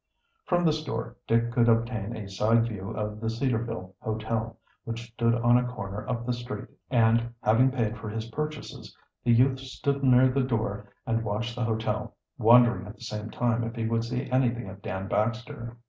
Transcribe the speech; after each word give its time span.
From 0.45 0.65
the 0.65 0.73
store 0.73 1.15
Dick 1.27 1.51
could 1.51 1.69
obtain 1.69 2.15
a 2.17 2.27
side 2.27 2.63
view 2.67 2.89
of 2.89 3.19
the 3.21 3.29
Cedarville 3.29 3.93
Hotel, 3.99 4.57
which 4.83 5.11
stood 5.13 5.35
on 5.35 5.59
a 5.59 5.67
corner 5.67 6.07
up 6.09 6.25
the 6.25 6.33
street, 6.33 6.65
and 6.89 7.31
having 7.43 7.69
paid 7.69 7.95
for 7.99 8.09
his 8.09 8.25
purchases 8.31 8.97
the 9.23 9.31
youth 9.31 9.59
stood 9.59 10.03
near 10.03 10.27
the 10.29 10.41
door 10.41 10.91
and 11.05 11.23
watched 11.23 11.53
the 11.55 11.65
hotel, 11.65 12.15
wondering 12.39 12.87
at 12.87 12.95
the 12.95 13.03
same 13.03 13.29
time 13.29 13.63
if 13.63 13.75
he 13.75 13.85
would 13.87 14.03
see 14.03 14.27
anything 14.31 14.67
of 14.71 14.81
Dan 14.81 15.07
Baxter. 15.07 15.77